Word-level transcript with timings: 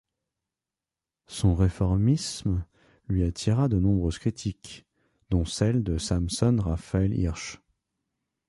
Son 1.27 1.53
réformisme 1.53 2.65
lui 3.07 3.23
attira 3.23 3.67
de 3.69 3.77
nombreuses 3.77 4.17
critiques, 4.17 4.87
dont 5.29 5.45
celles 5.45 5.83
de 5.83 5.99
Samson 5.99 6.57
Raphael 6.59 7.13
Hirsch. 7.13 7.61